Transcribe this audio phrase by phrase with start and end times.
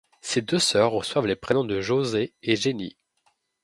[0.19, 2.97] Ses deux sœurs reçoivent les prénoms de Josée et Jenny.